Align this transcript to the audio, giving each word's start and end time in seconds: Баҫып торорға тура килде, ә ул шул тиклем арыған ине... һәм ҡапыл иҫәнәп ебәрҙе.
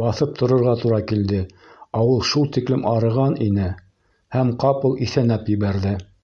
Баҫып 0.00 0.34
торорға 0.40 0.74
тура 0.82 0.98
килде, 1.12 1.40
ә 2.00 2.04
ул 2.12 2.22
шул 2.34 2.46
тиклем 2.58 2.88
арыған 2.92 3.36
ине... 3.48 3.68
һәм 4.38 4.56
ҡапыл 4.66 4.98
иҫәнәп 5.08 5.54
ебәрҙе. 5.58 6.00